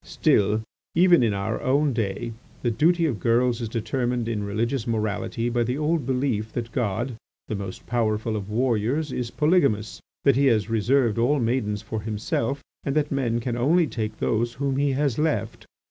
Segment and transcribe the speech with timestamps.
[0.03, 0.63] "Still,
[0.95, 5.61] even in our own day, the duty of girls is determined in religious morality by
[5.61, 10.71] the old belief that God, the most powerful of warriors, is polygamous, that he has
[10.71, 15.19] reserved all maidens for himself, and that men can only take those whom he has
[15.19, 15.67] left.